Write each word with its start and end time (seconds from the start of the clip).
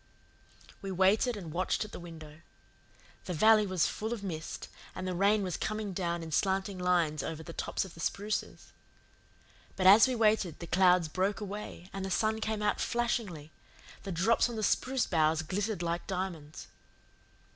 We 0.81 0.89
waited 0.91 1.37
and 1.37 1.53
watched 1.53 1.85
at 1.85 1.91
the 1.91 1.99
window. 1.99 2.41
The 3.25 3.35
valley 3.35 3.67
was 3.67 3.85
full 3.85 4.13
of 4.13 4.23
mist, 4.23 4.67
and 4.95 5.07
the 5.07 5.13
rain 5.13 5.43
was 5.43 5.57
coming 5.57 5.93
down 5.93 6.23
in 6.23 6.31
slanting 6.31 6.79
lines 6.79 7.21
over 7.21 7.43
the 7.43 7.53
tops 7.53 7.85
of 7.85 7.93
the 7.93 7.99
spruces. 7.99 8.73
But 9.75 9.85
as 9.85 10.07
we 10.07 10.15
waited 10.15 10.57
the 10.57 10.65
clouds 10.65 11.07
broke 11.07 11.39
away 11.39 11.91
and 11.93 12.03
the 12.03 12.09
sun 12.09 12.41
came 12.41 12.63
out 12.63 12.81
flashingly; 12.81 13.51
the 14.01 14.11
drops 14.11 14.49
on 14.49 14.55
the 14.55 14.63
spruce 14.63 15.05
boughs 15.05 15.43
glittered 15.43 15.83
like 15.83 16.07
diamonds. 16.07 16.65